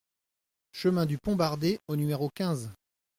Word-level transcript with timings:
Chemin 0.71 1.05
du 1.05 1.19
Pont 1.19 1.35
Bardé 1.35 1.79
au 1.87 1.95
numéro 1.95 2.31
quinze 2.31 2.71